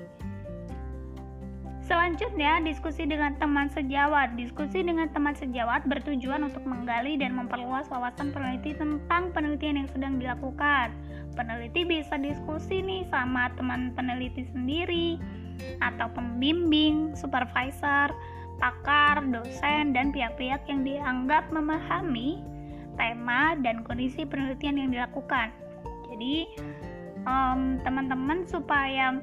Selanjutnya, 1.89 2.61
diskusi 2.61 3.09
dengan 3.09 3.33
teman 3.41 3.65
sejawat. 3.73 4.37
Diskusi 4.37 4.85
dengan 4.85 5.09
teman 5.09 5.33
sejawat 5.33 5.89
bertujuan 5.89 6.45
untuk 6.45 6.61
menggali 6.61 7.17
dan 7.17 7.33
memperluas 7.33 7.89
wawasan 7.89 8.29
peneliti 8.29 8.77
tentang 8.77 9.33
penelitian 9.33 9.81
yang 9.81 9.89
sedang 9.89 10.21
dilakukan. 10.21 10.93
Peneliti 11.33 11.89
bisa 11.89 12.13
diskusi 12.21 12.85
nih 12.85 13.09
sama 13.09 13.49
teman 13.57 13.89
peneliti 13.97 14.45
sendiri 14.53 15.17
atau 15.81 16.13
pembimbing, 16.13 17.17
supervisor, 17.17 18.13
pakar, 18.61 19.25
dosen, 19.33 19.89
dan 19.89 20.13
pihak-pihak 20.13 20.61
yang 20.69 20.85
dianggap 20.85 21.49
memahami 21.49 22.37
tema 23.01 23.57
dan 23.65 23.81
kondisi 23.81 24.29
penelitian 24.29 24.77
yang 24.77 24.89
dilakukan. 24.93 25.49
Jadi, 26.05 26.53
teman 27.25 27.81
teman-teman 27.81 28.45
supaya 28.45 29.17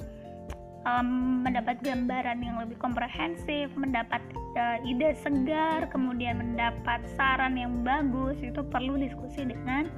um, 0.87 1.43
mendapat 1.43 1.83
gambaran 1.83 2.39
yang 2.41 2.57
lebih 2.63 2.79
komprehensif, 2.79 3.69
mendapat 3.75 4.23
uh, 4.55 4.79
ide 4.87 5.13
segar, 5.19 5.91
kemudian 5.91 6.39
mendapat 6.39 7.03
saran 7.19 7.59
yang 7.59 7.83
bagus, 7.83 8.39
itu 8.39 8.63
perlu 8.71 8.95
diskusi 8.97 9.43
dengan 9.43 9.91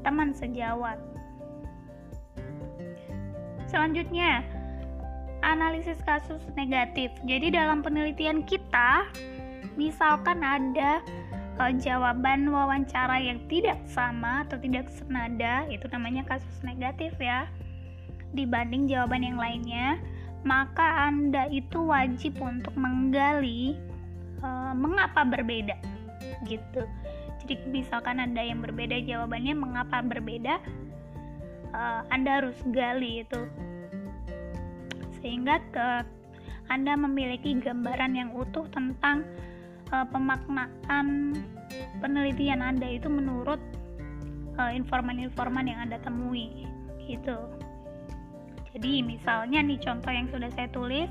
teman 0.00 0.32
sejawat. 0.32 0.96
Selanjutnya, 3.68 4.42
analisis 5.46 6.00
kasus 6.02 6.42
negatif. 6.56 7.12
Jadi 7.28 7.54
dalam 7.54 7.84
penelitian 7.84 8.42
kita, 8.42 9.06
misalkan 9.76 10.42
ada 10.42 11.04
uh, 11.60 11.70
jawaban 11.78 12.48
wawancara 12.50 13.20
yang 13.20 13.38
tidak 13.46 13.78
sama 13.86 14.42
atau 14.48 14.56
tidak 14.58 14.88
senada, 14.90 15.68
itu 15.68 15.86
namanya 15.92 16.24
kasus 16.26 16.56
negatif 16.64 17.12
ya. 17.20 17.46
Dibanding 18.34 18.86
jawaban 18.86 19.26
yang 19.26 19.38
lainnya, 19.38 19.98
maka 20.42 21.10
Anda 21.10 21.48
itu 21.52 21.84
wajib 21.84 22.40
untuk 22.40 22.72
menggali 22.76 23.76
uh, 24.40 24.72
mengapa 24.72 25.24
berbeda 25.24 25.76
gitu. 26.48 26.84
Jadi 27.44 27.54
misalkan 27.68 28.20
Anda 28.20 28.44
yang 28.44 28.64
berbeda 28.64 29.00
jawabannya 29.04 29.54
mengapa 29.56 30.00
berbeda, 30.00 30.60
uh, 31.72 32.00
Anda 32.08 32.44
harus 32.44 32.56
gali 32.72 33.24
itu 33.24 33.42
sehingga 35.20 35.60
ke 35.72 35.88
Anda 36.72 36.96
memiliki 36.96 37.52
gambaran 37.60 38.16
yang 38.16 38.30
utuh 38.32 38.64
tentang 38.72 39.28
uh, 39.92 40.06
pemaknaan 40.08 41.36
penelitian 42.00 42.64
Anda 42.64 42.96
itu 42.96 43.12
menurut 43.12 43.60
informan-informan 44.60 45.64
uh, 45.64 45.70
yang 45.72 45.80
Anda 45.88 45.98
temui 46.04 46.68
gitu. 47.04 47.36
Jadi 48.76 49.02
misalnya 49.02 49.60
nih 49.62 49.78
contoh 49.82 50.12
yang 50.12 50.28
sudah 50.30 50.50
saya 50.54 50.68
tulis, 50.70 51.10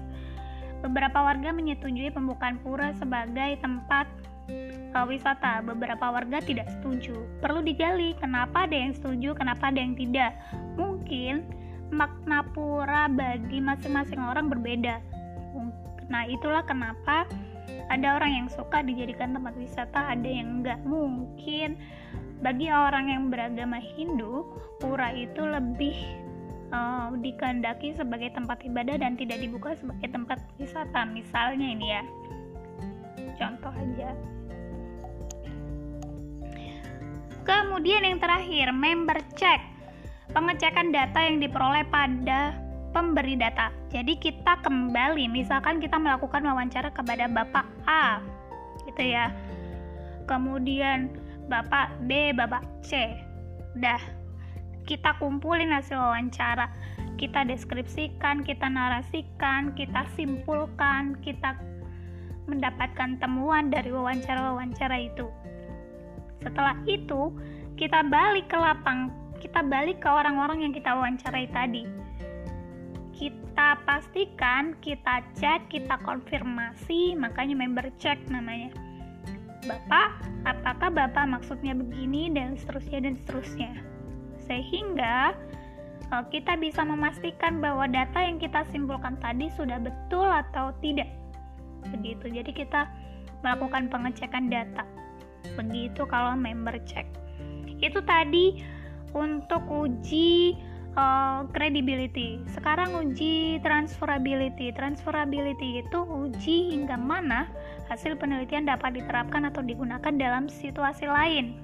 beberapa 0.80 1.20
warga 1.20 1.52
menyetujui 1.52 2.12
pembukaan 2.16 2.60
pura 2.64 2.96
sebagai 2.96 3.60
tempat 3.60 4.08
uh, 4.96 5.06
wisata. 5.06 5.62
Beberapa 5.64 6.10
warga 6.10 6.40
tidak 6.40 6.72
setuju. 6.80 7.20
Perlu 7.44 7.62
digali 7.62 8.16
kenapa 8.18 8.66
ada 8.66 8.76
yang 8.76 8.96
setuju, 8.96 9.36
kenapa 9.36 9.70
ada 9.70 9.80
yang 9.80 9.94
tidak. 10.00 10.32
Mungkin 10.80 11.44
makna 11.90 12.46
pura 12.54 13.10
bagi 13.10 13.60
masing-masing 13.60 14.22
orang 14.22 14.48
berbeda. 14.48 15.02
Nah, 16.10 16.26
itulah 16.26 16.66
kenapa 16.66 17.30
ada 17.90 18.18
orang 18.18 18.46
yang 18.46 18.48
suka 18.50 18.82
dijadikan 18.82 19.34
tempat 19.34 19.54
wisata, 19.58 20.10
ada 20.10 20.26
yang 20.26 20.62
enggak. 20.62 20.82
Mungkin 20.86 21.78
bagi 22.42 22.70
orang 22.74 23.14
yang 23.14 23.24
beragama 23.30 23.78
Hindu, 23.78 24.46
pura 24.82 25.14
itu 25.14 25.42
lebih 25.42 25.98
uh, 26.74 27.14
dikehendaki 27.18 27.94
sebagai 27.98 28.34
tempat 28.34 28.62
ibadah 28.66 28.98
dan 29.02 29.18
tidak 29.18 29.42
dibuka 29.42 29.76
sebagai 29.78 30.10
tempat 30.10 30.40
wisata 30.58 31.06
misalnya 31.10 31.68
ini 31.68 31.88
ya. 31.90 32.04
Contoh 33.40 33.72
aja. 33.72 34.12
Kemudian 37.48 38.06
yang 38.06 38.20
terakhir 38.22 38.70
member 38.76 39.18
check 39.34 39.58
pengecekan 40.36 40.94
data 40.94 41.18
yang 41.18 41.42
diperoleh 41.42 41.82
pada 41.90 42.54
pemberi 42.94 43.34
data. 43.34 43.74
Jadi 43.90 44.22
kita 44.22 44.62
kembali 44.62 45.26
misalkan 45.30 45.82
kita 45.82 45.98
melakukan 45.98 46.46
wawancara 46.46 46.94
kepada 46.94 47.26
bapak 47.26 47.66
A 47.90 48.22
gitu 48.86 49.02
ya. 49.02 49.34
Kemudian 50.30 51.10
bapak 51.50 51.98
B 52.06 52.36
bapak 52.38 52.62
C. 52.86 53.18
Udah 53.74 54.19
kita 54.90 55.14
kumpulin 55.22 55.70
hasil 55.70 56.02
wawancara. 56.02 56.66
Kita 57.22 57.46
deskripsikan 57.46 58.42
kita 58.42 58.66
narasikan 58.66 59.78
kita 59.78 60.10
simpulkan 60.18 61.14
kita 61.22 61.54
mendapatkan 62.50 63.22
temuan 63.22 63.70
dari 63.70 63.94
wawancara-wawancara 63.94 64.98
itu. 64.98 65.30
Setelah 66.42 66.74
itu 66.90 67.30
kita 67.78 68.02
balik 68.10 68.50
ke 68.50 68.58
lapang 68.58 69.14
kita 69.38 69.62
balik 69.62 70.02
ke 70.02 70.10
orang-orang 70.10 70.66
yang 70.66 70.74
kita 70.74 70.90
wawancarai 70.98 71.48
tadi. 71.54 71.86
Kita 73.14 73.84
pastikan 73.84 74.74
kita 74.80 75.22
cek 75.38 75.70
kita 75.70 76.00
konfirmasi 76.02 77.14
makanya 77.20 77.56
member 77.60 77.92
check 78.00 78.18
namanya. 78.32 78.74
Bapak, 79.68 80.24
apakah 80.48 80.88
Bapak 80.88 81.28
maksudnya 81.28 81.76
begini 81.76 82.32
dan 82.32 82.56
seterusnya 82.56 83.04
dan 83.04 83.20
seterusnya 83.20 83.99
sehingga 84.50 85.38
uh, 86.10 86.26
kita 86.34 86.58
bisa 86.58 86.82
memastikan 86.82 87.62
bahwa 87.62 87.86
data 87.86 88.18
yang 88.26 88.42
kita 88.42 88.66
simpulkan 88.74 89.16
tadi 89.22 89.54
sudah 89.54 89.78
betul 89.78 90.26
atau 90.26 90.74
tidak. 90.82 91.08
Begitu. 91.94 92.42
Jadi 92.42 92.52
kita 92.52 92.90
melakukan 93.46 93.88
pengecekan 93.88 94.50
data. 94.50 94.84
Begitu 95.56 96.04
kalau 96.10 96.34
member 96.36 96.76
check. 96.84 97.06
Itu 97.80 98.04
tadi 98.04 98.60
untuk 99.16 99.64
uji 99.70 100.58
uh, 101.00 101.48
credibility. 101.56 102.44
Sekarang 102.52 102.98
uji 103.00 103.64
transferability. 103.64 104.76
Transferability 104.76 105.86
itu 105.86 106.00
uji 106.04 106.76
hingga 106.76 107.00
mana 107.00 107.48
hasil 107.88 108.20
penelitian 108.20 108.68
dapat 108.68 109.00
diterapkan 109.00 109.48
atau 109.48 109.64
digunakan 109.64 110.14
dalam 110.14 110.52
situasi 110.52 111.08
lain. 111.08 111.58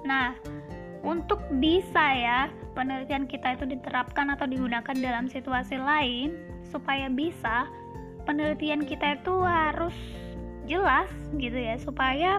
Nah, 0.00 0.32
untuk 1.00 1.40
bisa 1.56 2.04
ya 2.12 2.40
penelitian 2.76 3.24
kita 3.24 3.56
itu 3.56 3.64
diterapkan 3.64 4.32
atau 4.32 4.44
digunakan 4.44 4.96
dalam 4.96 5.26
situasi 5.26 5.80
lain 5.80 6.36
supaya 6.68 7.08
bisa 7.08 7.66
penelitian 8.28 8.84
kita 8.84 9.16
itu 9.16 9.34
harus 9.42 9.96
jelas 10.68 11.08
gitu 11.40 11.56
ya 11.56 11.80
supaya 11.80 12.38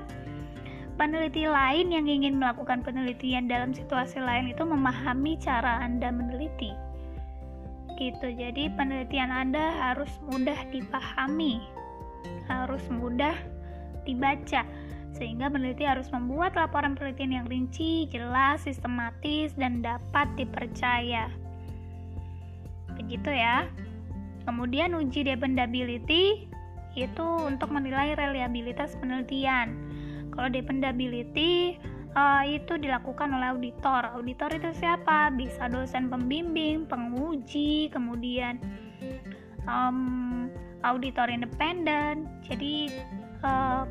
peneliti 0.96 1.50
lain 1.50 1.90
yang 1.90 2.06
ingin 2.06 2.38
melakukan 2.38 2.86
penelitian 2.86 3.50
dalam 3.50 3.74
situasi 3.74 4.22
lain 4.22 4.54
itu 4.54 4.62
memahami 4.62 5.36
cara 5.42 5.82
Anda 5.82 6.14
meneliti. 6.14 6.72
Gitu 7.98 8.28
jadi 8.34 8.70
penelitian 8.78 9.34
Anda 9.34 9.74
harus 9.78 10.10
mudah 10.30 10.58
dipahami 10.70 11.82
harus 12.50 12.82
mudah 12.92 13.34
dibaca 14.04 14.66
sehingga 15.16 15.52
peneliti 15.52 15.84
harus 15.84 16.08
membuat 16.10 16.56
laporan 16.56 16.96
penelitian 16.96 17.44
yang 17.44 17.46
rinci, 17.48 18.08
jelas, 18.10 18.64
sistematis, 18.64 19.54
dan 19.60 19.84
dapat 19.84 20.28
dipercaya. 20.40 21.30
Begitu 22.96 23.30
ya. 23.30 23.68
Kemudian 24.48 24.98
uji 24.98 25.28
dependability 25.28 26.50
itu 26.98 27.28
untuk 27.44 27.72
menilai 27.72 28.16
reliabilitas 28.20 29.00
penelitian. 29.00 29.78
kalau 30.32 30.48
dependability 30.48 31.76
uh, 32.16 32.44
itu 32.48 32.80
dilakukan 32.80 33.32
oleh 33.32 33.52
auditor 33.52 34.08
auditor 34.16 34.50
itu 34.56 34.72
siapa 34.80 35.32
bisa 35.36 35.68
dosen 35.72 36.08
pembimbing 36.08 36.88
penguji 36.88 37.92
kemudian 37.92 38.60
um, 39.68 40.48
auditor 40.88 41.28
independen 41.28 42.28
jadi 42.48 42.92
uh, 43.44 43.84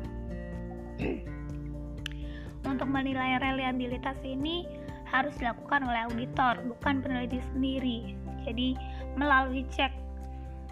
untuk 2.65 2.87
menilai 2.87 3.41
reliabilitas 3.41 4.17
ini 4.23 4.63
harus 5.09 5.35
dilakukan 5.37 5.83
oleh 5.83 6.07
auditor 6.07 6.61
bukan 6.65 7.03
peneliti 7.03 7.43
sendiri. 7.51 7.99
Jadi 8.47 8.77
melalui 9.19 9.67
cek 9.69 9.91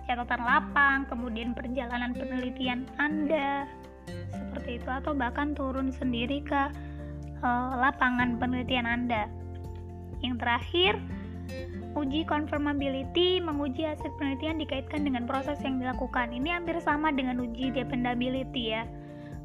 catatan 0.09 0.41
lapang 0.41 1.05
kemudian 1.05 1.53
perjalanan 1.53 2.15
penelitian 2.17 2.89
Anda 2.98 3.69
seperti 4.33 4.81
itu 4.81 4.89
atau 4.89 5.13
bahkan 5.13 5.53
turun 5.53 5.93
sendiri 5.93 6.41
ke 6.41 6.62
uh, 7.45 7.71
lapangan 7.77 8.41
penelitian 8.41 8.89
Anda. 8.89 9.29
Yang 10.24 10.36
terakhir 10.41 10.93
Uji 11.98 12.21
confirmability 12.29 13.41
menguji 13.41 13.81
hasil 13.81 14.13
penelitian 14.21 14.62
dikaitkan 14.62 15.01
dengan 15.01 15.25
proses 15.25 15.57
yang 15.65 15.81
dilakukan. 15.81 16.29
Ini 16.29 16.62
hampir 16.62 16.77
sama 16.86 17.09
dengan 17.09 17.41
uji 17.41 17.74
dependability 17.74 18.77
ya, 18.77 18.86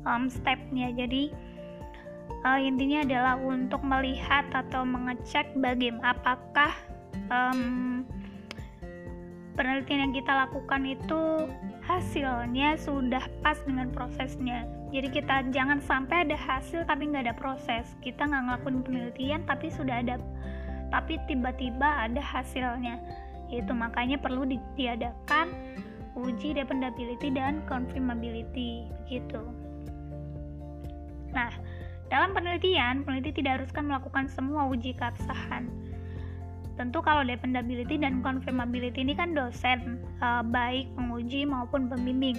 um, 0.04 0.28
stepnya. 0.74 0.90
Jadi 1.06 1.22
uh, 2.42 2.58
intinya 2.58 3.06
adalah 3.06 3.34
untuk 3.38 3.80
melihat 3.86 4.44
atau 4.50 4.82
mengecek 4.82 5.54
bagaimana 5.54 6.10
apakah 6.18 6.74
um, 7.30 8.02
penelitian 9.54 10.10
yang 10.10 10.14
kita 10.18 10.32
lakukan 10.34 10.82
itu 10.82 11.46
hasilnya 11.86 12.74
sudah 12.82 13.22
pas 13.46 13.58
dengan 13.62 13.94
prosesnya. 13.94 14.66
Jadi 14.90 15.10
kita 15.10 15.46
jangan 15.54 15.78
sampai 15.82 16.26
ada 16.26 16.38
hasil 16.38 16.86
tapi 16.86 17.10
nggak 17.10 17.30
ada 17.30 17.36
proses. 17.38 17.94
Kita 18.02 18.26
nggak 18.26 18.42
ngelakuin 18.50 18.82
penelitian 18.82 19.40
tapi 19.46 19.70
sudah 19.70 20.02
ada 20.02 20.18
tapi 20.90 21.18
tiba-tiba 21.26 22.06
ada 22.06 22.22
hasilnya 22.22 23.02
itu 23.50 23.74
makanya 23.74 24.14
perlu 24.14 24.46
diadakan 24.78 25.50
uji 26.14 26.54
dependability 26.54 27.34
dan 27.34 27.66
confirmability 27.66 28.86
begitu 29.02 29.42
nah 31.34 31.50
dalam 32.14 32.30
penelitian 32.30 33.02
peneliti 33.02 33.42
tidak 33.42 33.62
haruskan 33.62 33.90
melakukan 33.90 34.30
semua 34.30 34.70
uji 34.70 34.94
keabsahan. 34.94 35.66
Tentu 36.74 36.98
kalau 37.02 37.22
dependability 37.22 37.98
dan 37.98 38.18
confirmability 38.22 39.02
ini 39.02 39.14
kan 39.14 39.34
dosen 39.34 40.02
uh, 40.18 40.42
baik 40.42 40.90
penguji 40.98 41.46
maupun 41.46 41.86
pembimbing. 41.86 42.34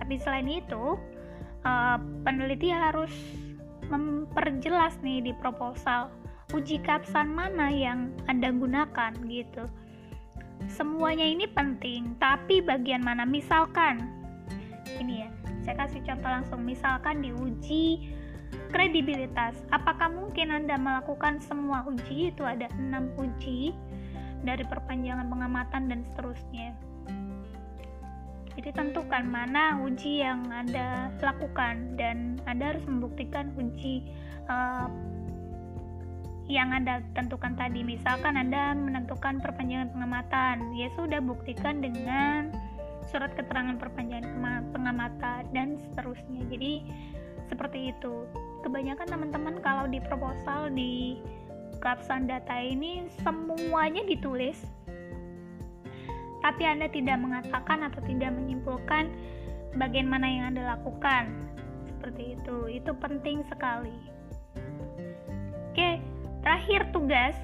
Tapi 0.00 0.16
selain 0.20 0.48
itu 0.48 0.96
uh, 1.64 1.98
peneliti 2.24 2.72
harus 2.72 3.12
memperjelas 3.92 4.98
nih 5.04 5.30
di 5.30 5.32
proposal 5.38 6.10
uji 6.54 6.78
kapsan 6.82 7.30
mana 7.30 7.70
yang 7.70 8.10
Anda 8.26 8.50
gunakan 8.50 9.12
gitu. 9.28 9.64
Semuanya 10.66 11.26
ini 11.28 11.44
penting, 11.46 12.16
tapi 12.16 12.64
bagian 12.64 13.04
mana? 13.04 13.28
Misalkan 13.28 14.08
ini 14.96 15.26
ya, 15.26 15.28
saya 15.62 15.84
kasih 15.84 16.00
contoh 16.06 16.30
langsung. 16.32 16.60
Misalkan 16.64 17.20
diuji 17.20 18.15
kredibilitas. 18.70 19.56
Apakah 19.72 20.12
mungkin 20.12 20.52
Anda 20.52 20.76
melakukan 20.76 21.40
semua 21.42 21.86
uji 21.88 22.34
itu 22.34 22.42
ada 22.42 22.68
enam 22.76 23.12
uji 23.16 23.72
dari 24.44 24.62
perpanjangan 24.66 25.26
pengamatan 25.26 25.82
dan 25.90 26.00
seterusnya. 26.12 26.70
Jadi 28.56 28.72
tentukan 28.72 29.24
mana 29.28 29.84
uji 29.84 30.24
yang 30.24 30.48
Anda 30.48 31.12
lakukan 31.20 32.00
dan 32.00 32.40
Anda 32.48 32.72
harus 32.72 32.84
membuktikan 32.88 33.52
uji 33.52 34.00
uh, 34.48 34.88
yang 36.48 36.72
Anda 36.72 37.04
tentukan 37.12 37.52
tadi. 37.58 37.84
Misalkan 37.84 38.38
Anda 38.38 38.72
menentukan 38.72 39.44
perpanjangan 39.44 39.92
pengamatan, 39.92 40.72
ya 40.72 40.88
sudah 40.96 41.20
buktikan 41.20 41.84
dengan 41.84 42.54
surat 43.12 43.34
keterangan 43.36 43.76
perpanjangan 43.76 44.72
pengamatan 44.72 45.42
dan 45.52 45.76
seterusnya. 45.76 46.42
Jadi 46.48 46.72
seperti 47.52 47.92
itu. 47.92 48.24
Kebanyakan 48.66 49.06
teman-teman 49.06 49.62
kalau 49.62 49.86
di 49.86 50.02
proposal 50.02 50.74
di 50.74 51.22
kapsan 51.78 52.26
data 52.26 52.58
ini 52.58 53.06
semuanya 53.22 54.02
ditulis 54.02 54.58
tapi 56.42 56.66
Anda 56.66 56.90
tidak 56.90 57.22
mengatakan 57.22 57.86
atau 57.86 58.02
tidak 58.10 58.34
menyimpulkan 58.34 59.14
bagian 59.78 60.10
mana 60.10 60.26
yang 60.26 60.44
Anda 60.50 60.74
lakukan. 60.78 61.30
Seperti 61.86 62.38
itu. 62.38 62.56
Itu 62.82 62.94
penting 62.98 63.42
sekali. 63.50 63.94
Oke, 65.74 65.98
terakhir 66.46 66.90
tugas 66.94 67.34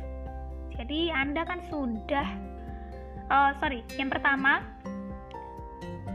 jadi 0.79 1.11
anda 1.15 1.43
kan 1.43 1.59
sudah 1.67 2.27
uh, 3.31 3.51
sorry 3.59 3.83
yang 3.99 4.09
pertama 4.09 4.63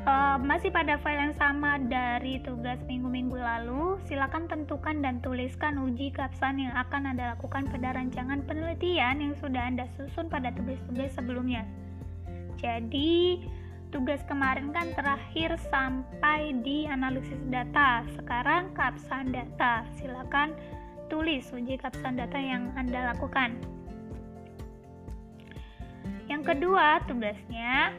uh, 0.08 0.38
masih 0.40 0.72
pada 0.72 0.96
file 1.04 1.30
yang 1.30 1.36
sama 1.36 1.76
dari 1.84 2.40
tugas 2.42 2.80
minggu-minggu 2.88 3.36
lalu. 3.36 4.00
Silakan 4.08 4.48
tentukan 4.48 5.04
dan 5.04 5.20
tuliskan 5.20 5.76
uji 5.84 6.16
kapsan 6.16 6.64
yang 6.64 6.74
akan 6.74 7.14
anda 7.14 7.36
lakukan 7.36 7.68
pada 7.68 7.94
rancangan 7.94 8.42
penelitian 8.48 9.20
yang 9.20 9.34
sudah 9.38 9.68
anda 9.68 9.86
susun 10.00 10.32
pada 10.32 10.56
tugas-tugas 10.56 11.12
sebelumnya. 11.14 11.68
Jadi 12.58 13.44
tugas 13.92 14.24
kemarin 14.26 14.74
kan 14.74 14.90
terakhir 14.96 15.60
sampai 15.70 16.56
di 16.64 16.88
analisis 16.88 17.38
data. 17.52 18.02
Sekarang 18.16 18.72
kapsan 18.74 19.36
data. 19.36 19.84
Silakan 20.00 20.56
tulis 21.12 21.46
uji 21.52 21.78
kapsan 21.78 22.18
data 22.18 22.40
yang 22.40 22.72
Anda 22.76 23.16
lakukan. 23.16 23.56
Yang 26.28 26.44
kedua, 26.44 27.00
tugasnya 27.08 27.96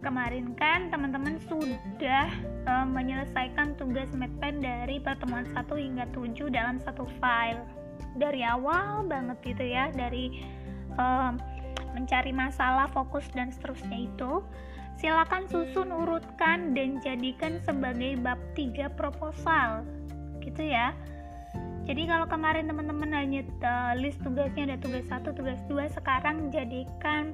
kemarin 0.00 0.54
kan 0.54 0.88
teman-teman 0.88 1.38
sudah 1.50 2.30
e, 2.66 2.72
menyelesaikan 2.86 3.74
tugas 3.74 4.10
medpen 4.14 4.62
dari 4.62 5.02
pertemuan 5.02 5.46
1 5.50 5.66
hingga 5.74 6.06
7 6.14 6.48
dalam 6.50 6.78
satu 6.78 7.06
file. 7.18 7.62
Dari 8.18 8.46
awal 8.46 9.06
banget 9.06 9.38
gitu 9.42 9.64
ya, 9.66 9.90
dari 9.90 10.42
e, 10.94 11.04
mencari 11.94 12.30
masalah, 12.30 12.86
fokus 12.90 13.26
dan 13.34 13.50
seterusnya 13.50 14.06
itu. 14.06 14.44
Silakan 14.98 15.46
susun, 15.46 15.94
urutkan 15.94 16.74
dan 16.74 16.98
jadikan 17.02 17.62
sebagai 17.62 18.18
bab 18.18 18.38
3 18.54 18.90
proposal. 18.98 19.86
Gitu 20.42 20.62
ya 20.62 20.94
jadi 21.88 22.04
kalau 22.04 22.28
kemarin 22.28 22.68
teman-teman 22.68 23.16
hanya 23.16 23.40
uh, 23.64 23.96
list 23.96 24.20
tugasnya 24.20 24.68
ada 24.68 24.76
tugas 24.76 25.08
1, 25.08 25.24
tugas 25.32 25.56
2, 25.72 25.88
sekarang 25.96 26.52
jadikan 26.52 27.32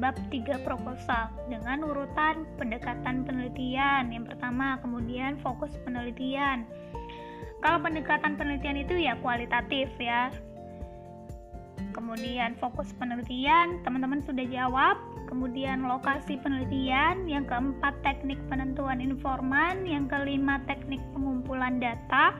bab 0.00 0.16
3 0.32 0.64
proposal 0.64 1.28
dengan 1.52 1.84
urutan 1.84 2.48
pendekatan 2.56 3.28
penelitian. 3.28 4.08
Yang 4.08 4.32
pertama, 4.34 4.80
kemudian 4.80 5.36
fokus 5.44 5.72
penelitian. 5.84 6.64
Kalau 7.60 7.78
pendekatan 7.78 8.34
penelitian 8.34 8.80
itu 8.80 8.94
ya 8.96 9.14
kualitatif 9.20 9.92
ya. 10.00 10.32
Kemudian 11.92 12.56
fokus 12.56 12.88
penelitian, 12.96 13.84
teman-teman 13.84 14.24
sudah 14.24 14.46
jawab. 14.48 14.96
Kemudian 15.28 15.88
lokasi 15.88 16.36
penelitian, 16.40 17.24
yang 17.24 17.48
keempat 17.48 17.96
teknik 18.04 18.36
penentuan 18.52 19.00
informan, 19.00 19.84
yang 19.88 20.04
kelima 20.08 20.60
teknik 20.68 21.00
pengumpulan 21.16 21.80
data, 21.80 22.36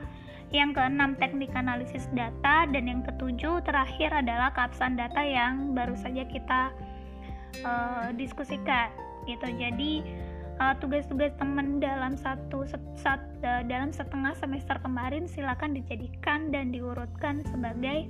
yang 0.53 0.69
keenam 0.69 1.17
teknik 1.17 1.49
analisis 1.57 2.05
data 2.13 2.69
dan 2.69 2.85
yang 2.85 3.01
ketujuh 3.01 3.65
terakhir 3.65 4.13
adalah 4.13 4.53
kapsan 4.53 4.93
data 4.93 5.25
yang 5.25 5.73
baru 5.73 5.97
saja 5.97 6.21
kita 6.29 6.69
uh, 7.61 8.09
diskusikan 8.17 8.89
gitu. 9.29 9.45
Jadi 9.45 10.01
uh, 10.57 10.73
tugas-tugas 10.81 11.31
teman 11.37 11.77
dalam 11.77 12.17
satu 12.17 12.65
set, 12.65 12.81
set, 12.97 13.21
uh, 13.45 13.61
dalam 13.69 13.93
setengah 13.93 14.33
semester 14.41 14.81
kemarin 14.81 15.29
silakan 15.29 15.77
dijadikan 15.77 16.49
dan 16.49 16.73
diurutkan 16.73 17.45
sebagai 17.53 18.09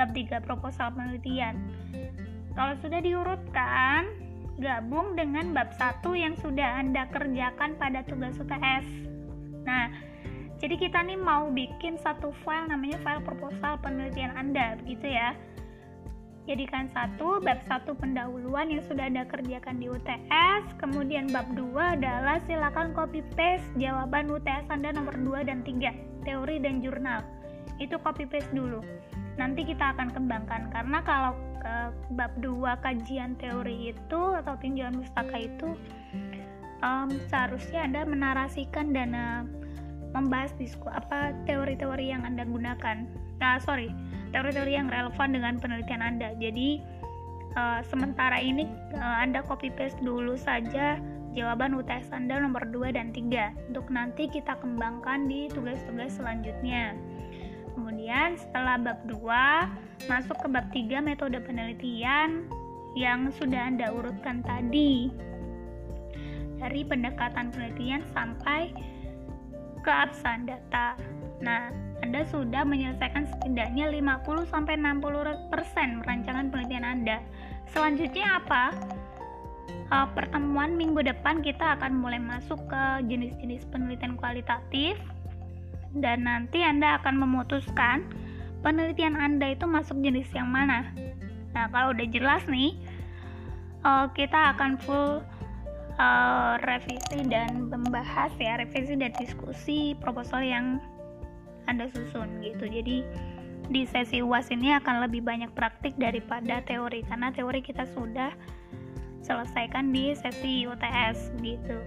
bab 0.00 0.10
3 0.16 0.40
proposal 0.40 0.88
penelitian. 0.96 1.60
Kalau 2.56 2.76
sudah 2.80 3.00
diurutkan 3.00 4.08
gabung 4.60 5.16
dengan 5.16 5.56
bab 5.56 5.72
1 5.76 6.04
yang 6.12 6.34
sudah 6.36 6.80
Anda 6.80 7.08
kerjakan 7.08 7.80
pada 7.80 8.04
tugas 8.04 8.36
UTS 8.36 8.84
nah 9.62 9.88
jadi 10.62 10.78
kita 10.78 11.02
nih 11.02 11.18
mau 11.18 11.50
bikin 11.50 11.98
satu 11.98 12.30
file 12.46 12.70
namanya 12.70 12.94
file 13.02 13.18
proposal 13.26 13.82
penelitian 13.82 14.30
Anda, 14.38 14.78
begitu 14.78 15.10
ya. 15.10 15.34
Jadikan 16.42 16.90
satu, 16.90 17.38
bab 17.38 17.62
satu 17.70 17.94
pendahuluan 17.94 18.66
yang 18.66 18.82
sudah 18.90 19.06
Anda 19.06 19.22
kerjakan 19.30 19.78
di 19.78 19.86
UTS, 19.86 20.74
kemudian 20.82 21.30
bab 21.30 21.46
dua 21.54 21.94
adalah 21.94 22.42
silakan 22.50 22.90
copy 22.98 23.22
paste 23.38 23.62
jawaban 23.78 24.26
UTS 24.26 24.66
Anda 24.66 24.90
nomor 24.90 25.14
2 25.14 25.46
dan 25.46 25.62
3, 25.62 26.26
teori 26.26 26.58
dan 26.58 26.82
jurnal. 26.82 27.22
Itu 27.78 27.94
copy 28.02 28.26
paste 28.26 28.50
dulu. 28.50 28.82
Nanti 29.38 29.62
kita 29.62 29.94
akan 29.94 30.10
kembangkan 30.10 30.74
karena 30.74 30.98
kalau 31.06 31.32
ke 31.62 31.74
bab 32.18 32.34
2 32.42 32.58
kajian 32.82 33.38
teori 33.38 33.94
itu 33.94 34.20
atau 34.42 34.58
tinjauan 34.58 34.98
pustaka 34.98 35.38
itu 35.38 35.78
um, 36.82 37.08
seharusnya 37.30 37.86
Anda 37.86 38.02
menarasikan 38.02 38.90
dana 38.90 39.46
membahas 40.12 40.52
disku 40.60 40.86
apa 40.92 41.32
teori-teori 41.48 42.12
yang 42.12 42.22
anda 42.28 42.44
gunakan 42.44 43.08
nah 43.40 43.56
sorry 43.58 43.90
teori-teori 44.32 44.72
yang 44.74 44.88
relevan 44.88 45.30
dengan 45.36 45.60
penelitian 45.60 46.02
anda. 46.02 46.32
Jadi 46.40 46.80
uh, 47.54 47.80
sementara 47.86 48.40
ini 48.40 48.66
uh, 48.96 49.16
anda 49.20 49.44
copy 49.44 49.68
paste 49.72 50.00
dulu 50.00 50.34
saja 50.34 50.98
jawaban 51.32 51.72
UTS 51.72 52.12
anda 52.12 52.36
nomor 52.36 52.68
2 52.68 52.92
dan 52.92 53.12
3 53.12 53.72
untuk 53.72 53.88
nanti 53.88 54.28
kita 54.28 54.56
kembangkan 54.60 55.28
di 55.28 55.48
tugas-tugas 55.48 56.16
selanjutnya. 56.16 56.92
Kemudian 57.72 58.36
setelah 58.36 58.76
bab 58.76 59.00
2 59.08 60.08
masuk 60.12 60.36
ke 60.44 60.48
bab 60.52 60.66
3 60.76 61.00
metode 61.00 61.40
penelitian 61.40 62.44
yang 62.92 63.32
sudah 63.32 63.72
anda 63.72 63.88
urutkan 63.88 64.44
tadi. 64.44 65.08
Dari 66.60 66.84
pendekatan 66.86 67.50
penelitian 67.50 68.04
sampai 68.12 68.70
ke 69.82 69.90
absen 69.90 70.46
data. 70.46 70.94
Nah, 71.42 71.74
Anda 72.02 72.26
sudah 72.28 72.66
menyelesaikan 72.66 73.30
setidaknya 73.30 73.88
50 73.94 74.50
sampai 74.50 74.74
60% 74.76 76.02
perancangan 76.02 76.50
penelitian 76.50 76.86
Anda. 76.86 77.16
Selanjutnya 77.70 78.42
apa? 78.42 78.74
Uh, 79.92 80.08
pertemuan 80.16 80.74
minggu 80.74 81.04
depan 81.04 81.44
kita 81.44 81.78
akan 81.78 82.02
mulai 82.02 82.18
masuk 82.18 82.58
ke 82.66 82.82
jenis-jenis 83.06 83.68
penelitian 83.70 84.18
kualitatif 84.18 84.96
dan 85.94 86.24
nanti 86.24 86.64
Anda 86.64 86.96
akan 87.00 87.20
memutuskan 87.20 88.08
penelitian 88.64 89.14
Anda 89.14 89.52
itu 89.52 89.68
masuk 89.68 90.00
jenis 90.00 90.26
yang 90.32 90.48
mana. 90.48 90.90
Nah, 91.52 91.68
kalau 91.68 91.92
udah 91.92 92.08
jelas 92.08 92.42
nih, 92.48 92.74
uh, 93.84 94.08
kita 94.16 94.56
akan 94.56 94.80
full 94.80 95.20
uh, 96.00 96.54
revisi 96.64 97.20
dan 97.28 97.68
membahas 97.68 98.32
ya 98.40 98.56
revisi 98.56 98.96
dan 98.96 99.12
diskusi 99.20 99.92
proposal 100.00 100.40
yang 100.40 100.80
anda 101.72 101.88
susun 101.88 102.28
gitu 102.44 102.68
jadi 102.68 103.00
di 103.72 103.82
sesi 103.88 104.20
UAS 104.20 104.52
ini 104.52 104.76
akan 104.76 105.08
lebih 105.08 105.24
banyak 105.24 105.48
praktik 105.56 105.96
daripada 105.96 106.60
teori 106.68 107.00
karena 107.08 107.32
teori 107.32 107.64
kita 107.64 107.88
sudah 107.96 108.36
selesaikan 109.24 109.94
di 109.94 110.12
sesi 110.12 110.68
UTS 110.68 111.32
gitu 111.40 111.78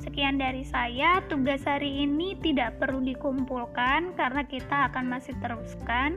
sekian 0.00 0.40
dari 0.40 0.64
saya 0.64 1.20
tugas 1.28 1.66
hari 1.68 2.08
ini 2.08 2.38
tidak 2.40 2.80
perlu 2.80 3.04
dikumpulkan 3.04 4.16
karena 4.16 4.42
kita 4.46 4.88
akan 4.88 5.10
masih 5.10 5.36
teruskan 5.44 6.16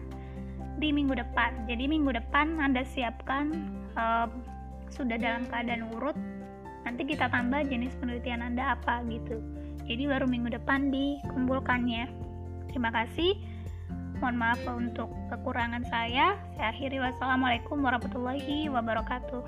di 0.80 0.94
minggu 0.96 1.18
depan 1.18 1.68
jadi 1.68 1.90
minggu 1.90 2.16
depan 2.16 2.62
anda 2.62 2.86
siapkan 2.88 3.52
uh, 4.00 4.30
sudah 4.94 5.18
dalam 5.18 5.44
keadaan 5.50 5.88
urut 5.98 6.16
nanti 6.84 7.06
kita 7.06 7.30
tambah 7.30 7.62
jenis 7.70 7.94
penelitian 8.02 8.42
Anda 8.42 8.78
apa 8.78 9.06
gitu. 9.10 9.40
Jadi 9.86 10.08
baru 10.08 10.26
minggu 10.30 10.54
depan 10.54 10.90
dikumpulkannya. 10.90 12.31
Terima 12.72 12.90
kasih. 12.90 13.36
Mohon 14.22 14.38
maaf 14.38 14.62
untuk 14.70 15.10
kekurangan 15.34 15.84
saya. 15.90 16.38
Saya 16.56 16.68
akhiri 16.72 17.02
wassalamualaikum 17.02 17.82
warahmatullahi 17.82 18.70
wabarakatuh. 18.70 19.44